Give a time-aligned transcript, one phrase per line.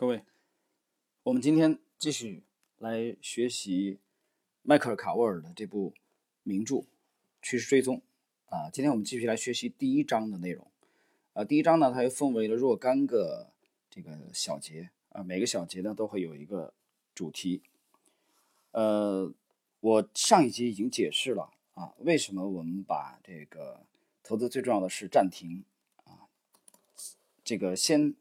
[0.00, 0.22] 各位，
[1.24, 2.42] 我们今天继续
[2.78, 3.98] 来学习
[4.62, 5.92] 迈克尔·卡沃尔的这部
[6.42, 6.76] 名著
[7.42, 8.00] 《趋势追踪》
[8.56, 8.70] 啊。
[8.70, 10.66] 今天我们继续来学习第一章的内容。
[11.34, 13.50] 啊，第一章呢，它又分为了若干个
[13.90, 16.72] 这个小节啊，每个小节呢都会有一个
[17.14, 17.60] 主题。
[18.70, 19.30] 呃，
[19.80, 23.84] 我上一集已经解释了啊，为什么我们把这个
[24.22, 25.62] 投资最重要的是暂停
[26.04, 26.24] 啊，
[27.44, 28.14] 这个先。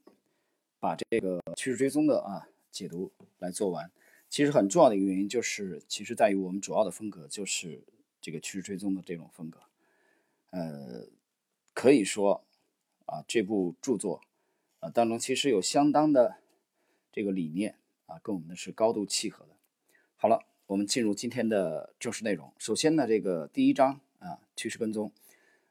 [0.79, 3.91] 把这个趋势追踪的啊解读来做完，
[4.29, 7.83] 其实很重要的一个原因就是，其实在于我们主要的风格就是
[8.21, 9.59] 这个趋势追踪的这种风格。
[10.51, 11.07] 呃，
[11.73, 12.45] 可以说
[13.07, 14.21] 啊，这部著作
[14.79, 16.37] 啊当中其实有相当的
[17.11, 17.75] 这个理念
[18.05, 19.51] 啊，跟我们的是高度契合的。
[20.15, 22.53] 好了，我们进入今天的正式内容。
[22.57, 25.11] 首先呢，这个第一章啊，趋势跟踪，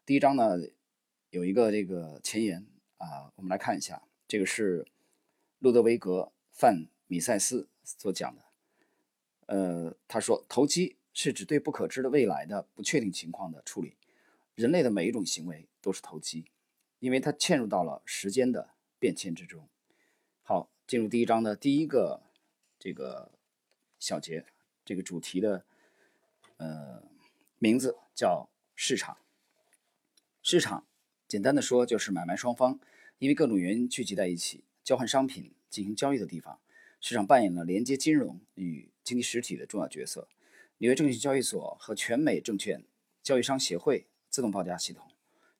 [0.05, 0.59] 第一章呢
[1.31, 2.67] 有一个这个前言
[2.99, 4.87] 啊，我们来看一下，这个是。
[5.59, 6.21] 路德维格·
[6.53, 8.43] 范米塞斯所讲的，
[9.47, 13.97] 呃，他说，投机是指对不可知的未来的不确定情况的处理。
[14.55, 16.45] 人类的每一种行为都是投机，
[17.01, 19.69] 因为它嵌入到了时间的变迁之中。
[20.43, 22.23] 好，进入第一章的第一个
[22.79, 23.33] 这个
[23.99, 24.47] 小节，
[24.85, 25.65] 这个主题的
[26.59, 27.03] 呃
[27.59, 29.19] 名字叫市场。
[30.41, 30.87] 市场
[31.27, 32.81] 简单的说就是买卖双方
[33.19, 34.65] 因为各种原因聚集在一起。
[34.89, 36.59] 交换商品进行交易的地方，
[36.99, 40.27] 市场扮演了连接金融与经济实体的重要角色。
[40.79, 42.83] 纽约证券交易所和全美证券
[43.23, 45.07] 交易商协会自动报价系统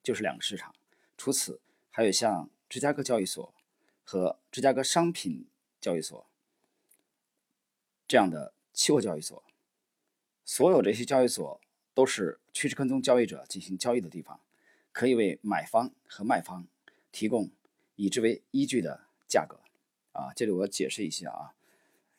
[0.03, 0.75] 就是两个市场。
[1.19, 3.53] 除此，还有像芝加哥交易所
[4.03, 5.47] 和芝加哥商品
[5.79, 6.27] 交易所
[8.07, 9.45] 这样的期货交易所。
[10.47, 11.61] 所有这些交易所
[11.93, 14.41] 都是趋势跟踪交易者进行交易的地方，
[14.91, 16.67] 可以为买方和卖方
[17.13, 17.51] 提供
[17.97, 19.08] 以之为依据的。
[19.29, 19.61] 价格，
[20.13, 21.55] 啊，这里我要解释一下啊，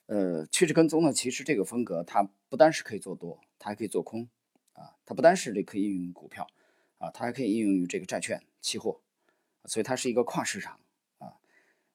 [0.05, 4.29] 呃，趋势跟踪呢，其实这个风格它不单是可以做多，它还可以做空，
[4.73, 6.48] 啊，它不单是这可以应用于股票，
[6.99, 9.02] 啊，它还可以应用于这个债券、期货，
[9.65, 10.80] 所以它是一个跨市场
[11.17, 11.33] 啊，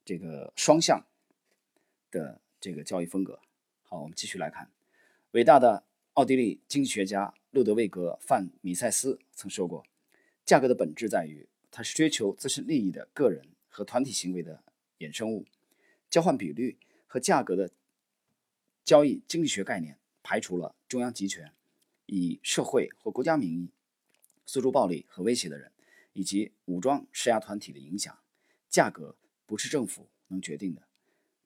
[0.04, 1.06] 这个双向
[2.10, 3.40] 的这个交易风格。
[3.82, 4.70] 好，我们继续来看，
[5.30, 9.84] 伟大的奥地利经济学家路德维格·范米塞斯曾说过，
[10.44, 14.62] 价格的本质在于它是追求自身利益的个人和团体行为的。
[14.98, 15.46] 衍生物
[16.08, 17.70] 交换比率和价格的
[18.84, 21.52] 交易经济学概念排除了中央集权、
[22.06, 23.70] 以社会或国家名义
[24.46, 25.72] 诉诸暴力和威胁的人，
[26.12, 28.16] 以及武装施压团体的影响。
[28.68, 29.16] 价格
[29.46, 30.82] 不是政府能决定的，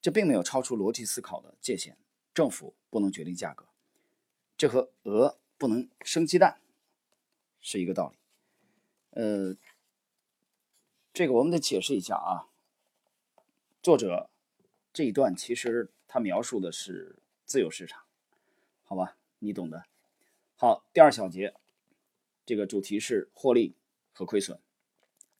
[0.01, 1.97] 这并没有超出逻辑思考的界限。
[2.35, 3.67] 政府不能决定价格，
[4.57, 6.61] 这和鹅不能生鸡蛋
[7.61, 8.17] 是一个道理。
[9.11, 9.57] 呃，
[11.13, 12.49] 这个我们得解释一下啊。
[13.81, 14.29] 作者
[14.93, 18.03] 这一段其实他描述的是自由市场，
[18.83, 19.85] 好吧，你懂的。
[20.57, 21.55] 好，第二小节，
[22.45, 23.77] 这个主题是获利
[24.13, 24.59] 和亏损。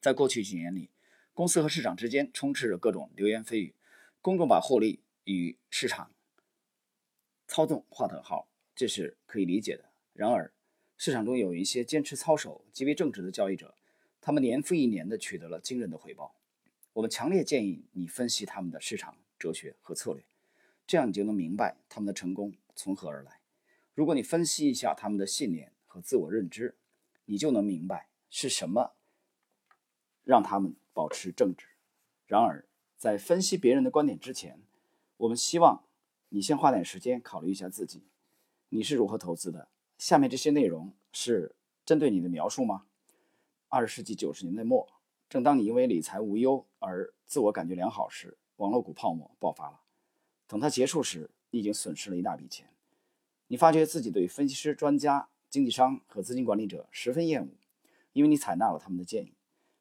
[0.01, 0.89] 在过去几年里，
[1.35, 3.75] 公司和市场之间充斥着各种流言蜚语，
[4.23, 6.13] 公众把获利与市场
[7.49, 9.91] 操纵划等号，这是可以理解的。
[10.13, 10.53] 然而，
[10.97, 13.75] 市场中有一些坚持操守、极为正直的交易者，
[14.21, 16.37] 他们年复一年地取得了惊人的回报。
[16.99, 20.25] 我们强烈建议你分析他们的市场哲学和策略，
[20.85, 23.41] 这样你就能明白他们的成功从何而来。
[23.95, 26.77] 如果你分析一下他们的信念和自我认知，
[27.27, 28.97] 你就能明白是什么
[30.25, 31.67] 让他们保持正直。
[32.27, 32.67] 然而，
[32.97, 34.61] 在分析别人的观点之前，
[35.19, 35.85] 我们希望
[36.31, 38.09] 你先花点时间考虑一下自己：
[38.71, 39.69] 你是如何投资的？
[39.99, 41.55] 下面这些内容是
[41.87, 42.87] 针对你的描述吗？
[43.69, 44.98] 二十世纪九十年代末。
[45.29, 49.81] 正当你因为理财无忧而自我感觉良好时，网络股泡沫爆发了。
[50.47, 52.71] 等它结束时，你已经损失了一大笔钱。
[53.49, 57.49] 你发觉自己对分析师、专家、经纪商和资金管理者十分厌恶，
[58.15, 59.35] 因为你采纳了他们的建议。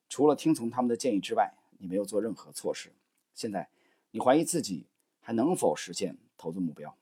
[0.09, 2.91] 除了听从他们的建议之外，你没有做任何措施。
[3.33, 3.69] 现在，
[4.11, 4.87] 你怀疑自己
[5.21, 6.95] 还能否实现投资目标。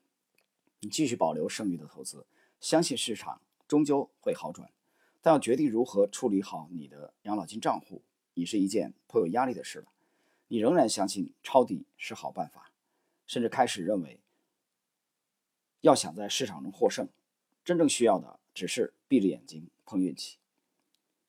[0.81, 2.27] 你继续保留剩余的投资，
[2.59, 4.69] 相信市场终究会好转，
[5.21, 8.03] 但要决定如何处理好你的养老金账户。
[8.35, 9.87] 已是一件颇有压力的事了。
[10.47, 12.71] 你仍然相信抄底是好办法，
[13.25, 14.19] 甚至开始认为，
[15.81, 17.09] 要想在市场中获胜，
[17.63, 20.37] 真正需要的只是闭着眼睛碰运气。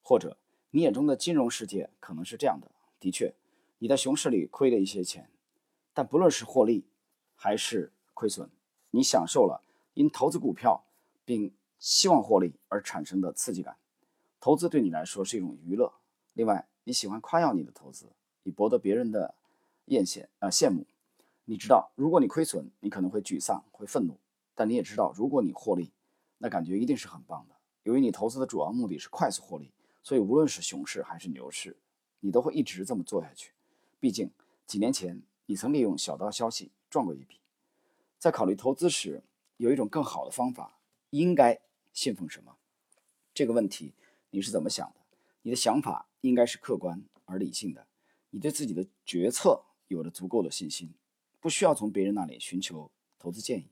[0.03, 0.37] 或者，
[0.70, 2.70] 你眼中的金融世界可能是这样的：
[3.00, 3.35] 的确，
[3.79, 5.31] 你在熊市里亏了一些钱，
[5.94, 6.85] 但不论是获利
[7.35, 8.50] 还是亏损，
[8.91, 9.64] 你享受了
[9.94, 10.85] 因投资股票
[11.25, 13.76] 并希望获利而产生的刺激感。
[14.38, 15.93] 投资对你来说是一种娱乐。
[16.35, 18.06] 另外，你喜欢夸耀你的投资，
[18.44, 19.35] 以博得别人的
[19.87, 20.87] 艳羡啊羡慕。
[21.44, 24.17] 你知道，如果你亏损，你可能会沮丧、会愤怒，
[24.55, 25.91] 但你也知道，如果你获利，
[26.38, 27.56] 那感觉一定是很棒的。
[27.83, 31.77] 由于你投资的主要目的是快速获利，所以无论是熊市还是牛市，
[32.21, 33.50] 你都会一直这么做下去。
[33.99, 34.31] 毕竟
[34.65, 37.41] 几年前你曾利用小道消息赚过一笔。
[38.17, 39.25] 在考虑投资时，
[39.56, 40.79] 有一种更好的方法，
[41.11, 41.59] 应该
[41.93, 42.55] 信奉什么？
[43.35, 43.93] 这个问题
[44.31, 45.00] 你是怎么想的？
[45.43, 47.87] 你的想法应该是客观而理性的。
[48.31, 50.93] 你对自己的决策有了足够的信心。
[51.40, 53.69] 不需要从别人那里寻求投资建议，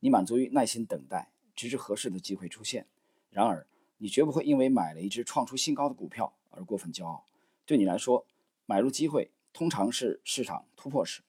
[0.00, 2.86] 你满足于耐心等待，直至合适的机会出现。
[3.30, 3.66] 然而，
[3.96, 7.26] 你绝不会因为买了一只创出新高的股票而过分骄傲。
[7.66, 8.24] 对你来说，
[8.66, 11.22] 买入机会通常是市场突破时。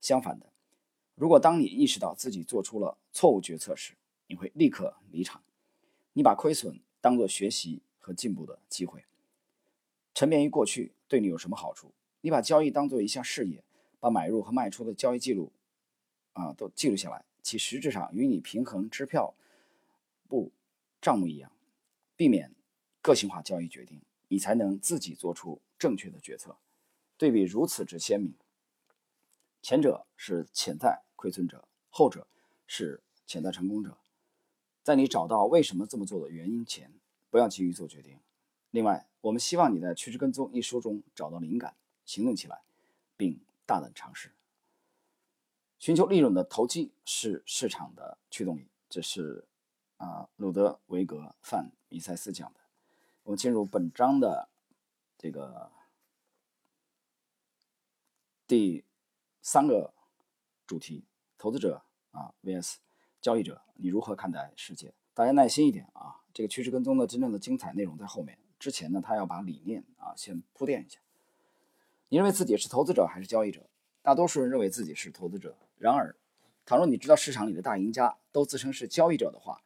[0.00, 0.50] 相反的，
[1.14, 3.94] 如果当你意识到自己做出了错误决策时，
[4.26, 5.42] 你会立刻离场。
[6.14, 9.04] 你把亏损当作学习和进步的机会。
[10.14, 11.92] 沉湎于过去对你有什么好处？
[12.22, 13.62] 你把交易当做一项事业。
[14.00, 15.50] 把买入和卖出的交易记录，
[16.34, 19.34] 啊，都记录下来，其实质上与你平衡支票
[20.28, 20.52] 簿
[21.00, 21.50] 账目一样，
[22.14, 22.54] 避免
[23.00, 26.54] 个性化交易决定，你才能自己做出正确的决策。
[27.16, 28.34] 对比如此之鲜明，
[29.62, 32.26] 前者是潜在亏损者，后者
[32.66, 33.96] 是潜在成功者。
[34.82, 36.92] 在你找到为什么这么做的原因前，
[37.30, 38.18] 不要急于做决定。
[38.74, 42.60] 另外，我们希望你在《趋势跟踪》一书中找到灵感，行动起来，
[43.16, 43.40] 并。
[43.66, 44.30] 大胆尝试，
[45.78, 48.68] 寻求利润的投机是市场的驱动力。
[48.90, 49.46] 这是
[49.96, 52.60] 啊，鲁德维格范米塞斯讲的。
[53.22, 54.50] 我们进入本章的
[55.16, 55.72] 这个
[58.46, 58.84] 第
[59.40, 59.94] 三个
[60.66, 61.06] 主题：
[61.38, 62.74] 投资者啊 vs
[63.22, 64.92] 交易者，你如何看待世界？
[65.14, 68.38] 大家耐心一点啊，这个趋势跟踪的真正的精彩内容在后面。
[68.64, 70.98] 之前呢，他要把理念啊先铺垫一下。
[72.08, 73.68] 你认为自己是投资者还是交易者？
[74.00, 75.54] 大多数人认为自己是投资者。
[75.76, 76.16] 然而，
[76.64, 79.60] 倘若你知道市场里的大赢家都自称是交易者的话，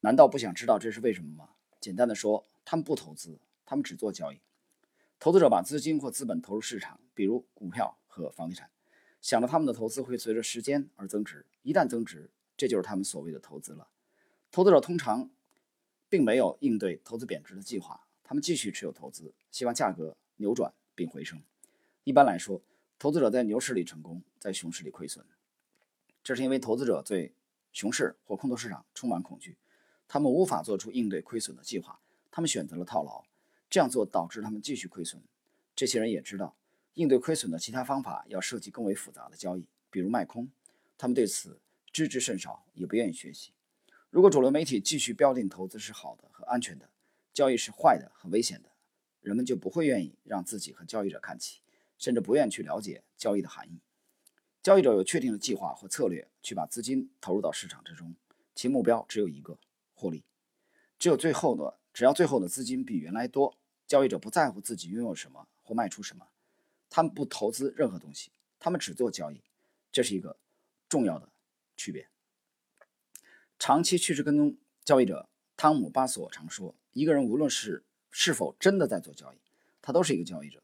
[0.00, 1.48] 难道不想知道这是为什么吗？
[1.80, 4.38] 简单的说，他们不投资，他们只做交易。
[5.18, 8.68] 投资者把资金或资本投入市场，比如股票和房地产，
[9.22, 11.46] 想着他们的投资会随着时间而增值。
[11.62, 13.88] 一旦增值，这就是他们所谓的投资了。
[14.50, 15.30] 投资者通常
[16.12, 21.42] 并没有应对投资贬值的计划，他们继续持有投资，希望价格扭转并回升。
[22.04, 22.60] 一般来说，
[22.98, 25.24] 投资者在牛市里成功，在熊市里亏损。
[26.22, 27.32] 这是因为投资者对
[27.72, 29.56] 熊市或空头市场充满恐惧，
[30.06, 31.98] 他们无法做出应对亏损的计划，
[32.30, 33.24] 他们选择了套牢。
[33.70, 35.22] 这样做导致他们继续亏损。
[35.74, 36.54] 这些人也知道，
[36.92, 40.50] 应对亏损的其他方法要涉及更为复杂的交易，比如卖空。
[40.98, 41.58] 他们对此
[41.90, 43.52] 知之甚少，也不愿意学习。
[44.12, 46.90] 如果主流媒体继续标定投资是好的和安全的，
[47.32, 48.68] 交易是坏的和危险的，
[49.22, 51.62] 人们就不会愿意让自己和交易者看齐。
[51.96, 53.80] 甚至不愿去了解交易的含义。
[54.60, 58.16] 交易者有确定的计划和策略，去把资金投入到市场之中，
[58.56, 59.56] 其目标只有一个：
[59.94, 60.24] 获利。
[60.98, 63.56] 只有最后的，只要最后的资金比原来多，
[63.86, 66.26] 交易者不在乎自己拥有什么或卖出什么，
[66.90, 69.40] 他们不投资任何东西，他们只做交易。
[69.92, 70.36] 这是一个
[70.88, 71.28] 重要的
[71.76, 72.08] 区别。
[73.64, 79.36] 长期趋势跟踪交易者汤姆·巴索常说：“一个人无论是是否真的在做交易，
[79.80, 80.60] 他都是一个交易者。”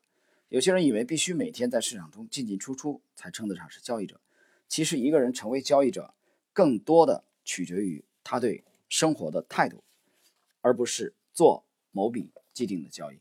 [0.50, 4.20] 有些人以为必须每天在市场中进进出出才称得上是交易者。
[4.66, 6.12] 其实，一个人成为交易者，
[6.52, 9.84] 更多的取决于他对生活的态度，
[10.60, 13.20] 而不是做某笔既定的交易。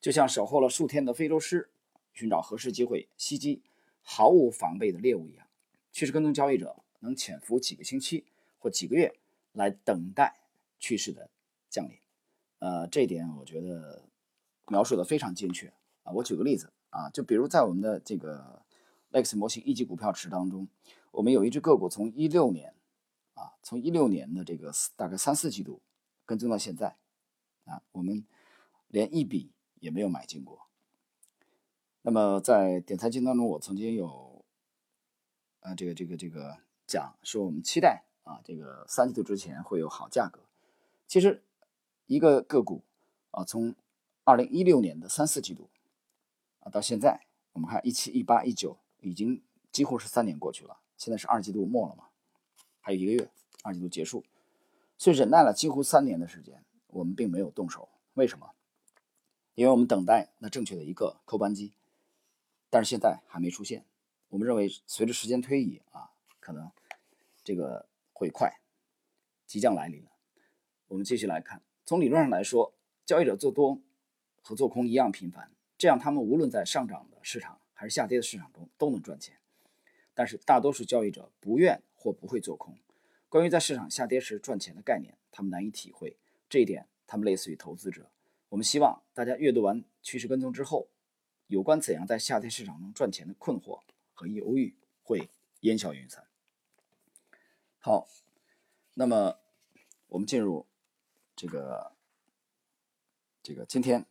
[0.00, 1.70] 就像守候了数天的非洲狮，
[2.12, 3.62] 寻找合适机会袭击
[4.02, 5.46] 毫无防备的猎物一样，
[5.92, 8.24] 趋势跟踪交易者能潜伏几个星期
[8.58, 9.14] 或几个月
[9.52, 10.40] 来等待
[10.78, 11.30] 趋势的
[11.68, 11.98] 降临。
[12.58, 14.04] 呃，这一点我觉得
[14.66, 15.72] 描述的非常精确
[16.02, 16.12] 啊。
[16.12, 18.62] 我举个例子啊，就比如在我们的这个
[19.12, 20.68] Lex 模型一级股票池当中，
[21.12, 22.74] 我们有一只个股从一六年
[23.34, 25.80] 啊，从一六年的这个大概三四季度
[26.26, 26.96] 跟踪到现在
[27.64, 28.26] 啊，我们
[28.88, 30.66] 连一笔也没有买进过。
[32.02, 34.44] 那么在点财经当中，我曾经有
[35.60, 40.40] 啊这个这个这个讲说，我们期待啊这个三季度之前会有好价格。
[41.06, 41.42] 其实
[42.04, 42.82] 一个个股
[43.30, 43.74] 啊，从
[44.24, 45.70] 二零一六年的三四季度
[46.60, 46.68] 啊。
[46.70, 49.42] 到现在，我们看一七、一八、一九，已经
[49.72, 50.76] 几乎是三年过去了。
[50.98, 52.04] 现在是二季度末了嘛，
[52.80, 53.30] 还有一个月，
[53.62, 54.22] 二季度结束，
[54.98, 57.88] 所以忍耐了几乎三年的时间，我们并没有动手。
[58.12, 58.50] 为什么？
[59.54, 61.72] 因为我们等待那正确的一个扣扳机，
[62.68, 63.84] 但是现在还没出现。
[64.28, 66.70] 我们认为，随着时间推移啊，可能
[67.42, 67.86] 这个
[68.18, 68.60] 会快，
[69.46, 70.10] 即将来临了。
[70.88, 72.74] 我们继续来看，从理论上来说，
[73.06, 73.80] 交易者做多
[74.42, 75.52] 和做空一样频繁。
[75.76, 79.38] 这样，他们无论在上涨的市场还是下跌的市场中都能赚钱。
[80.14, 82.76] 但是大多数交易者不愿或不会做空。
[83.28, 86.16] 关于在市场下跌时赚钱的概念，他们难以体会
[86.48, 86.88] 这一点。
[87.06, 88.10] 他们类似于投资者。
[88.48, 90.88] 我们希望大家阅读完趋势跟踪之后，
[91.46, 93.80] 有关怎样在下跌市场中赚钱的困惑
[94.12, 96.27] 和犹豫会烟消云散。
[97.88, 98.06] 好，
[98.92, 99.38] 那么
[100.08, 100.66] 我们进入
[101.34, 101.96] 这个
[103.42, 104.04] 这个今天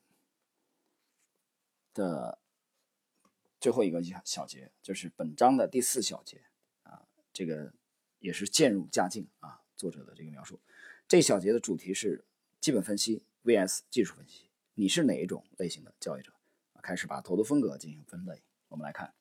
[1.93, 2.39] 的
[3.62, 6.46] 最后一个小节，就是本章的第四小节
[6.81, 7.72] 啊，这个
[8.17, 9.62] 也是渐入佳境啊。
[9.75, 10.60] 作者的这个描述，
[11.07, 12.25] 这小节的主题是
[12.60, 16.34] 基本分析 vs 技术分析，你是哪一种类型的交易者？
[16.81, 18.41] 开始把投资风格进行分类。
[18.69, 19.13] 我们来看，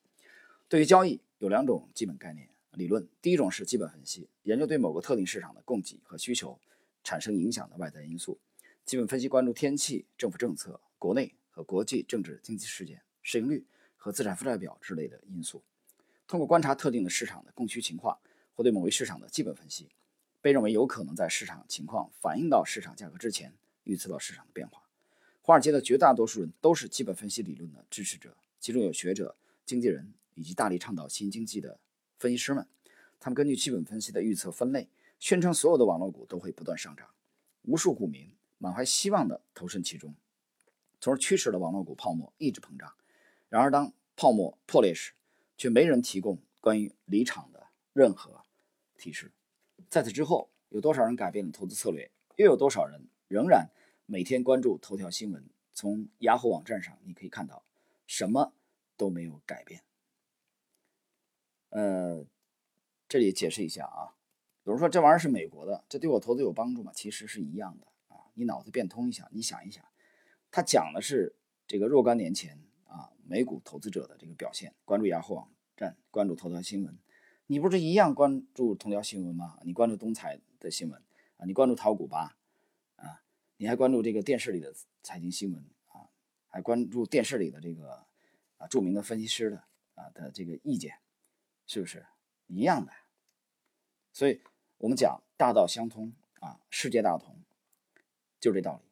[0.67, 2.49] 对于交易有两种基本概念。
[2.77, 6.61] 理论第一种是基本分析，研究对某个特定市场的供给和需求
[7.03, 8.39] 产生影响的外在因素。
[8.85, 13.65] 基本分析关注天气、政府政策、国内和国际政治经济事件、市盈率
[13.97, 15.63] 和资产负债表之类的因素。
[16.27, 18.19] 通过观察特定的市场的供需情况
[18.55, 19.89] 或对某一市场的基本分析，
[20.43, 23.55] 被认为有可能在市场情况反映到市场价格之前
[23.85, 24.83] 预测到市场的变化。
[25.41, 31.81] 华尔街的绝大多数人都是基本分析理论的支持者，其中有学者、经纪人以及大力倡导新经济的。
[32.19, 32.67] 分析师们，
[33.21, 37.09] 他们根据基本分析的预测分类，宣称所有的网络股都会不断上涨。
[37.63, 40.15] 无数股民满怀希望地投身其中，
[41.01, 42.93] 从而驱使了网络股泡沫一直膨胀。
[43.49, 45.13] 然而，当泡沫破裂时，
[45.57, 48.43] 却没人提供关于离场的任何
[48.97, 49.31] 提示。
[49.91, 52.11] 在此之后，有多少人改变了投资策略？
[52.37, 53.69] 又有多少人仍然
[54.07, 55.45] 每天关注头条新闻？
[55.75, 57.63] 从雅虎网站上，你可以看到，
[58.07, 58.55] 什么
[58.97, 59.83] 都没有改变。
[61.71, 62.25] 呃，
[63.09, 64.15] 这里解释一下啊，
[64.65, 66.93] 有人说这玩意儿是美国的，这对我投资有帮助吗？
[66.95, 69.85] 其实是一样的啊，你脑子变通一下，你想一想，
[70.51, 76.97] 他讲的是这个若干年前啊，美股投资者的这个表现，关注雅虎网站，关注头条新闻，
[77.47, 79.59] 你不是一样关注头条新闻吗？
[79.65, 81.03] 你关注东财的新闻
[81.37, 82.39] 啊，你关注淘股吧
[82.97, 83.23] 啊，
[83.59, 86.09] 你还关注这个电视里的财经新闻啊，
[86.49, 88.07] 还关注电视里的这个
[88.57, 90.95] 啊著名的分析师的啊的这个意见。
[91.67, 92.07] 是不是
[92.47, 92.93] 一样的？
[94.13, 94.41] 所以
[94.79, 97.37] 我们讲大道相通啊，世界大同，
[98.41, 98.89] 就这道理。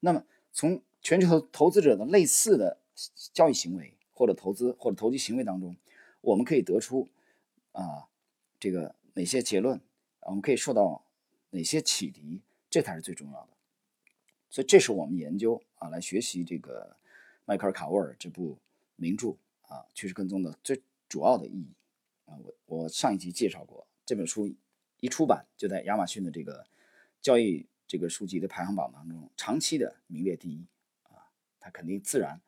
[0.00, 2.80] 那么从全球投资者的类似的
[3.32, 5.76] 交易行为或者投资或者投机行为当中，
[6.20, 7.08] 我们可以得出
[7.72, 8.08] 啊
[8.58, 9.80] 这个哪些结论？
[10.20, 11.04] 我们可以受到
[11.50, 12.40] 哪些启迪？
[12.70, 13.48] 这才是最重要的。
[14.48, 16.96] 所以这是我们研究啊来学习这个
[17.44, 18.58] 迈克尔·卡沃尔这部
[18.96, 19.36] 名著
[19.68, 21.72] 啊趋势跟踪的最主要的意义。
[22.40, 24.52] 我我上一集介绍过这本书
[25.00, 26.66] 一出版就在亚马逊的这个
[27.20, 30.66] 交易这个书籍的排行榜当中长期的名列第一
[31.04, 31.26] 啊，
[31.60, 32.40] 它肯定自然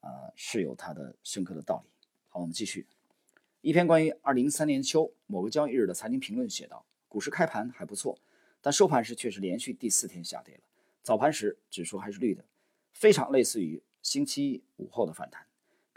[0.00, 1.90] 啊是有它的深刻的道理。
[2.28, 2.86] 好，我们继续
[3.60, 8.18] 一篇关于二零一三年秋某个交易日的财经评论写道：股市开盘还不错，
[8.60, 10.60] 但收盘时却是连续第四天下跌了。
[11.02, 12.44] 早盘时指数还是绿的，
[12.92, 15.46] 非常类似于星期五后的反弹。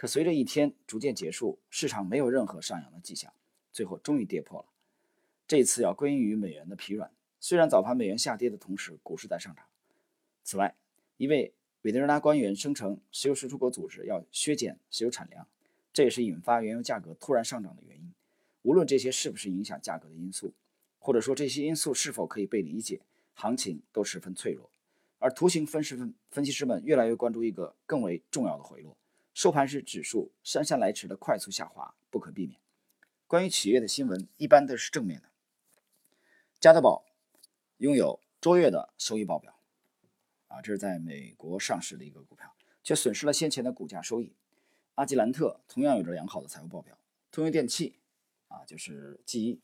[0.03, 3.31] 可随着一天逐渐结束，市场没有任何上扬的迹象，
[3.71, 4.65] 最后终于跌破了。
[5.47, 7.09] 这次要归因于美元的疲软。
[7.39, 9.63] 虽然早盘美元下跌的同时，股市在上涨。
[10.43, 10.75] 此外，
[11.15, 15.47] 一位委内瑞拉官员声称，石油输出国组织要削减石油产量，
[15.93, 18.13] 这也是引发原油价格突然上涨的原因。
[18.63, 20.51] 无论这些是不是影响价格的因素，
[20.99, 22.99] 或者说这些因素是否可以被理解，
[23.35, 24.69] 行情都十分脆弱。
[25.19, 28.97] 而图形分析分分析师们越来越关注一个更为重要的回落。
[29.33, 32.59] 收盘时，指数姗姗来迟的快速下滑不可避免。
[33.25, 35.29] 关于企业的新闻一般都是正面的。
[36.59, 37.03] 加德宝
[37.77, 39.59] 拥有卓越的收益报表，
[40.47, 44.33] 啊，这是在美国上市的一个股票，却损失了先前的股价收益。
[44.95, 46.97] 阿吉兰特同样有着良好的财务报表。
[47.31, 47.97] 通用电气，
[48.49, 49.59] 啊，就是记忆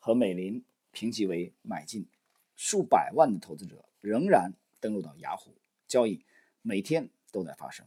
[0.00, 2.08] 和美林评级为买进，
[2.56, 5.54] 数百万的投资者仍然登录到雅虎
[5.86, 6.24] 交易，
[6.62, 7.86] 每天都在发生。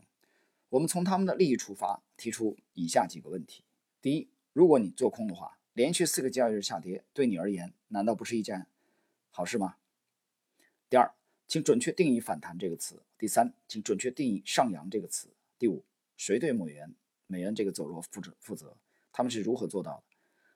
[0.70, 3.64] 我们从他们的利益出发，提出以下几个问题：
[4.02, 8.68] 第一，如果你做空的话，连续四个交易日下跌，对你而言难道不是一件
[9.32, 9.78] 好事吗？
[10.88, 11.12] 第二，
[11.48, 13.02] 请准确定义“反弹”这个词。
[13.18, 15.30] 第三，请准确定义“上扬”这个词。
[15.58, 15.84] 第五，
[16.16, 16.94] 谁对美元
[17.26, 18.78] 美元这个走弱负责负责？
[19.12, 20.04] 他们是如何做到的？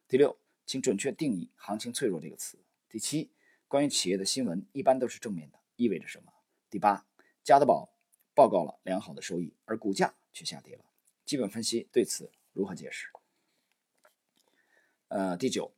[0.08, 2.60] 第六，请准确定义“行情脆弱”这个词。
[2.88, 3.32] 第七，
[3.67, 6.32] 关于企业的新闻一般都是正面的，意味着什么？
[6.70, 7.08] 第八，
[7.43, 7.93] 加德堡。
[8.36, 10.84] 报告了良好的收益，而股价却下跌了。
[11.25, 13.08] 基本分析对此如何解释？
[15.08, 15.72] 呃，第九，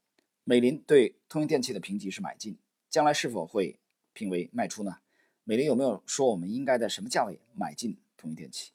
[0.44, 2.58] 美林对通用电气的评级是买进，
[2.90, 3.78] 将来是否会
[4.14, 5.00] 评为卖出呢？
[5.44, 8.72] 美林有没有说我们应该在什么价位买进通用电气？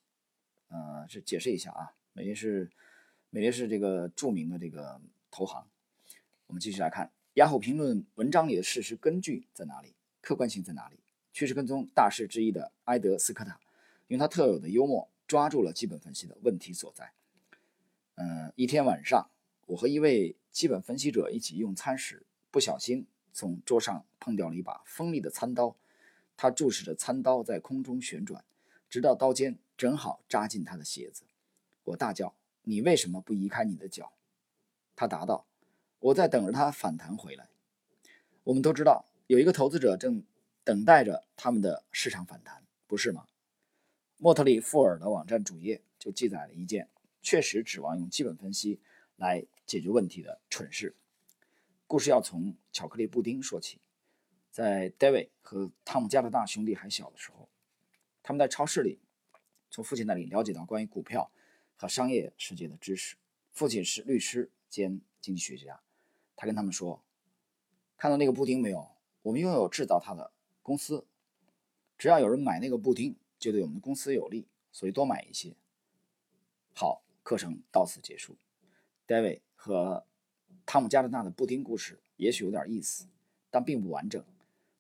[0.69, 2.71] 呃，是解释一下啊，美林是
[3.31, 5.67] 美林是这个著名的这个投行。
[6.47, 10.99] 我们继续来看雅虎评论文章里的事实根据在哪里，客观性在哪里？
[11.33, 13.59] 趋势跟踪大师之一的埃德斯科塔
[14.11, 17.13] 用他特有的幽默抓住了基本分析的问题所在。
[18.17, 19.31] 嗯，一天晚上，
[19.67, 25.77] 我和一位基本分析者一起用餐时，不小心从桌上碰掉了一把锋利的餐刀。
[26.37, 28.45] 他注视着餐刀在空中旋转，
[28.89, 31.23] 直到刀尖正好扎进他的鞋子。
[31.85, 34.13] 我大叫：“你为什么不移开你的脚？”
[34.97, 35.47] 他答道
[36.01, 37.49] ：“我在等着他反弹回来。”
[38.43, 40.25] 我们都知道，有一个投资者正
[40.65, 43.27] 等待着他们的市场反弹，不是吗？
[44.23, 46.91] 莫特里·富尔的网站主页就记载了一件
[47.23, 48.79] 确实指望用基本分析
[49.17, 50.95] 来解决问题的蠢事。
[51.87, 53.81] 故事要从巧克力布丁说起。
[54.51, 57.49] 在 David 和汤姆加拿大兄弟还小的时候，
[58.23, 59.01] 他们在超市里
[59.71, 61.33] 从父亲那里了解到关于股票
[61.77, 63.17] 和商业世界的知识。
[63.53, 65.81] 父亲是律师兼经济学家，
[66.37, 67.03] 他跟他们说
[67.97, 68.87] ：“看到那个布丁没有？
[69.23, 70.31] 我们拥有制造它的
[70.63, 71.07] 公司，
[71.97, 75.57] 只要有人买那个布丁，就对我们的公司有利，所以多买一些。”
[76.73, 78.37] 好，课程到此结束。
[79.09, 80.07] David 和
[80.65, 83.09] 汤姆加德纳的布丁故事也许有点意思，
[83.51, 84.25] 但并不完整。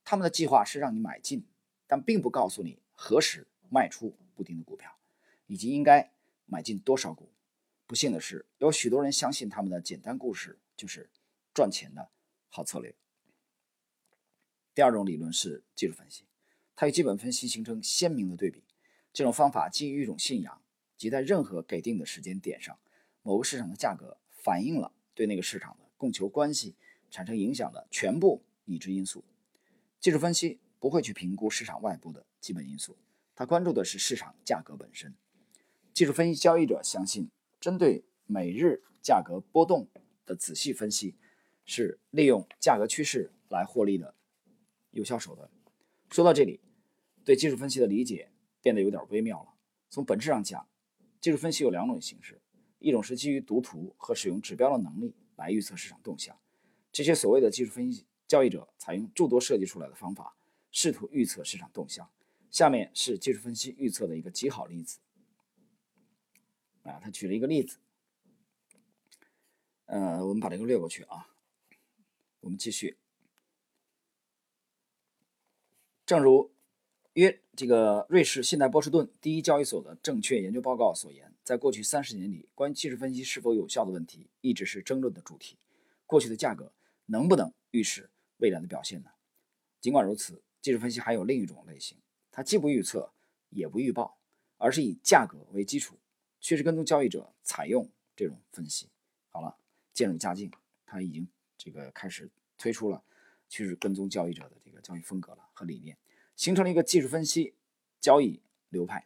[0.04, 1.44] 他们的计划是让你买进，
[1.88, 4.96] 但并不告诉你何时卖出布丁的股票，
[5.46, 6.12] 以及应该
[6.46, 7.32] 买进多少股。
[7.86, 11.10] 不幸的是，有许多人相信他们的简单故事就是
[11.52, 12.08] 赚钱的
[12.48, 12.94] 好策略。
[14.72, 16.24] 第二种理论是技术分析，
[16.80, 18.62] 它与基本分析形成鲜明的对比。
[19.12, 20.62] 这种方法基于一种信仰，
[20.96, 22.78] 即在任何给定的时间点上，
[23.22, 26.74] 某个市场的价格反映了对那个市场的供求关系
[27.10, 29.22] 产生影响的全部已知因素。
[30.00, 32.96] 技术分析不会去评估市场外部的基本因素，
[33.36, 35.14] 它关注的是市场价格本身。
[35.92, 37.28] 技术分析交易者相信，
[37.60, 39.86] 针对每日价格波动
[40.24, 41.14] 的仔细分析，
[41.66, 44.14] 是利用价格趋势来获利的
[44.92, 45.50] 有效手段。
[46.08, 46.58] 说到这里，
[47.30, 49.54] 对技术分析的理解变得有点微妙了。
[49.88, 50.68] 从本质上讲，
[51.20, 52.42] 技术分析有两种形式：
[52.80, 56.36] 一种是基于读图和使用指标的能力来预测市场动向，
[56.90, 58.04] 这些所谓的技术分析。
[58.26, 60.36] 交易者采用诸多设计出来的方法，
[60.72, 62.10] 试图预测市场动向。
[62.50, 64.98] 下面是技术分析预测的一个极好例子。
[66.82, 67.78] 啊，他举了一个例子。
[69.86, 71.28] 呃，我们把这个略过去啊。
[72.40, 72.98] 我们继续。
[76.04, 76.50] 正如
[77.14, 85.58] 约这个瑞士信贷波士顿第一交易所的证券研究报告所言，在过去三十年里，关于技术分析是否有效的问题一直是争论的主题。
[86.06, 86.72] 过去的价格
[87.06, 88.10] 能不能预示？
[88.38, 89.10] 未来的表现呢？
[89.80, 91.98] 尽管如此，技术分析还有另一种类型，
[92.30, 93.12] 它既不预测，
[93.50, 94.18] 也不预报，
[94.56, 95.98] 而是以价格为基础。
[96.40, 98.88] 趋势跟踪交易者采用这种分析。
[99.28, 99.56] 好了，
[99.92, 100.50] 渐入佳境，
[100.86, 103.02] 他已经这个开始推出了
[103.48, 105.98] 趋势跟踪交易者的这个交易风格了和理念，
[106.40, 107.52] 形成了一个技术分析
[108.00, 109.04] 交易流派。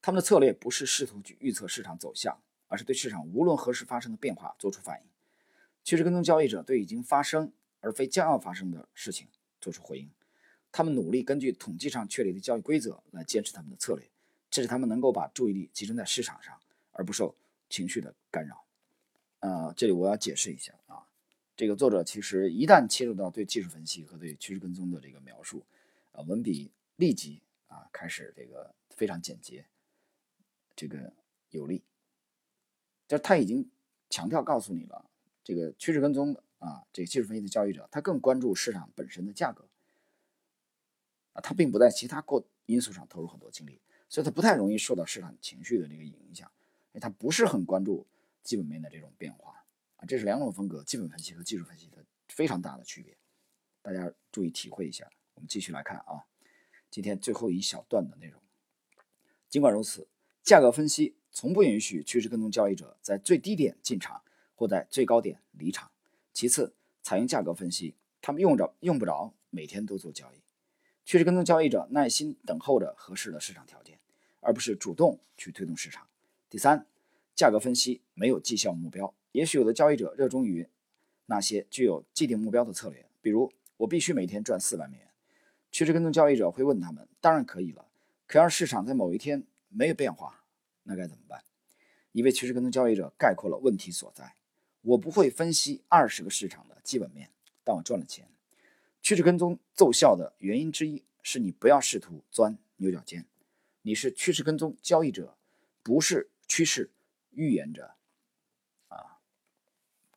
[0.00, 5.06] 他们的策略不是试图去预测市场走向，而是对市场无论何时发生的变化做出反应。
[5.84, 7.52] 趋势跟踪交易者对已经发生。
[7.82, 9.26] 而非将要发生的事情
[9.58, 10.10] 做出回应。
[10.70, 14.06] 他们努力根据统计上确立的交易规则来坚持他们的策略，
[14.50, 16.54] 这使他们能够把注意力集中在市场上，
[16.92, 17.34] 而不受
[17.70, 18.62] 情绪的干扰。
[19.38, 21.08] 呃，这里我要解释一下啊，
[21.56, 25.64] 这个作者其实一旦切入到对技术分析和对趋势跟踪的这个描述，
[26.12, 29.66] 啊，文笔立即啊开始这个非常简洁，
[30.74, 31.12] 这个
[31.50, 31.84] 有力。
[33.06, 33.70] 就是他已经
[34.08, 35.10] 强调告诉你了，
[35.42, 36.40] 这个趋势跟踪。
[36.60, 39.66] 啊，这个技术分析的交易者，他更关注市场本身的价格，
[41.32, 46.52] 啊，他并不在其他过因素上投入很多精力，所以他不太容易受到市场情绪的这个影响，
[46.92, 48.06] 因为他不是很关注
[48.42, 49.64] 基本面的这种变化，
[49.96, 53.16] 啊，这是两种风格，基本分析和技术分析的非常大的区别，
[53.80, 55.10] 大家注意体会一下。
[55.40, 56.28] 我们继续来看啊，
[56.90, 58.38] 今天最后一小段的内容。
[59.48, 60.06] 尽管如此，
[60.42, 64.20] 价格分析从不允许趋势跟踪交易者在最低点进场
[64.54, 65.90] 或在最高点离场。
[66.34, 70.42] 其次，采用价格分析，他们用着用不着每天都做交易。
[71.06, 73.98] 趋势跟踪交易者耐心等候着合适的市场条件，
[74.40, 76.06] 而不是主动去推动市场。
[76.50, 76.86] 第三，
[77.34, 79.14] 价格分析没有绩效目标。
[79.32, 80.68] 也许有的交易者热衷于
[81.24, 85.09] 那些具有既定目标的策略，比如我必须每天赚四万美元。
[85.70, 87.86] 趋势跟踪交易者会问他们：“当然可以了，
[88.26, 90.44] 可要是市场在某一天没有变化，
[90.82, 91.44] 那该怎么办？”
[92.12, 94.34] 一位趋势跟踪交易者概括了问题所在。
[94.82, 97.30] 我不会分析二十个市场的基本面，
[97.62, 98.28] 但我赚了钱。
[99.02, 103.26] 趋势跟踪奏效的原因之一是你不要试图钻牛角尖。
[103.82, 105.36] 你是趋势跟踪交易者，
[105.82, 106.90] 不是趋势
[107.30, 107.94] 预言者。
[108.88, 109.20] 啊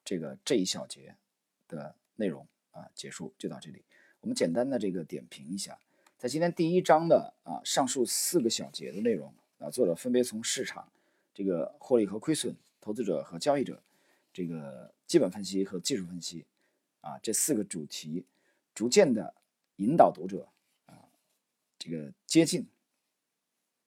[0.04, 1.16] 这个这一小节
[1.68, 3.86] 的内容啊结束就到这里。
[4.24, 5.78] 我们简单的这个点评一下，
[6.18, 10.90] 在今天第一章的啊上述四个小节的内容啊，作者分别从市场
[11.34, 13.84] 这个获利和亏损、投资者和交易者
[14.32, 16.46] 这个基本分析和技术分析
[17.02, 18.26] 啊这四个主题，
[18.74, 19.36] 逐渐的
[19.76, 20.48] 引导读者
[20.86, 21.04] 啊
[21.78, 22.66] 这个接近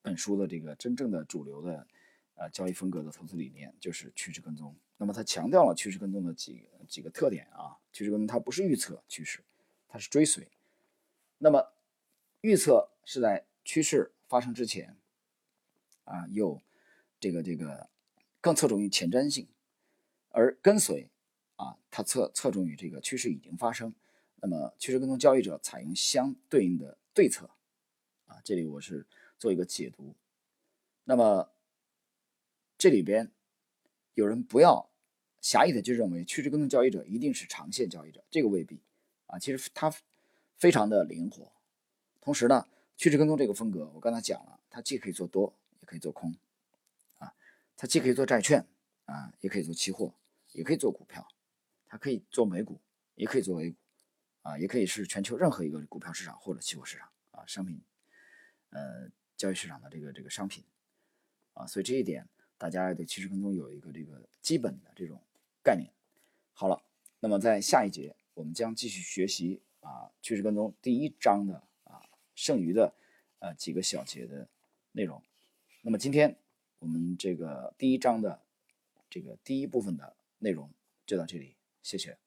[0.03, 1.87] 本书的这个真正的主流的。
[2.35, 4.77] 啊，交易风格的投资理念就是趋势跟踪。
[4.99, 9.40] 那么它强调了趋势跟踪的几几个特点啊，趋势跟踪它不是预测趋势，
[9.97, 10.47] 它是追随。
[11.39, 11.73] 那么
[12.43, 14.95] 预测是在趋势发生之前
[16.05, 16.61] 啊，有
[17.19, 17.89] 这个这个
[18.43, 19.49] 更侧重于前瞻性，
[20.29, 21.09] 而跟随
[21.57, 23.95] 啊，它侧侧重于这个趋势已经发生。
[24.43, 27.49] 那么趋势跟踪交易者采用相对应的对策
[28.27, 29.07] 啊，这里我是
[29.39, 30.15] 做一个解读。
[31.05, 31.51] 那么。
[32.79, 33.33] 这里边
[34.13, 34.91] 有人不要
[35.41, 38.83] 狭义的就认为趋势跟踪交易者一定是长线交易者，这个未必
[39.27, 39.39] 啊。
[39.39, 39.93] 其实它
[40.57, 41.53] 非常的灵活。
[42.21, 46.35] 同时呢，趋势跟踪这个风格，我刚才讲了，它既可以做多，也可以做空
[47.19, 47.35] 啊。
[47.77, 48.67] 它既可以做债券
[49.05, 50.15] 啊，也可以做期货，
[50.53, 51.27] 也可以做股票。
[51.87, 52.81] 它可以做美股，
[53.15, 53.77] 也可以做 A 股
[54.43, 57.81] 啊，也可以是全球任何一个股票市场或者期货市场啊，商品
[58.71, 60.65] 呃交易市场的这个这个商品
[61.55, 61.67] 啊。
[61.67, 62.29] 所以这一点。
[62.59, 65.21] 大家对趋势跟踪有一个这个基本的这种
[65.62, 65.93] 概念。
[66.55, 66.83] 好了，
[67.21, 72.03] 那么在下一节我们将继续学习啊趋势跟踪第一章的啊
[72.35, 72.94] 剩余的
[73.38, 74.46] 呃几个小节的
[74.92, 75.22] 内容。
[75.81, 76.37] 那么今天
[76.79, 78.42] 我们这个第一章的
[79.09, 80.70] 这个第一部分的内容
[81.07, 82.18] 就到这里，谢谢。